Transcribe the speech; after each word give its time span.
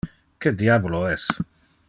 Que 0.45 0.53
diabolo 0.61 1.03
es? 1.11 1.29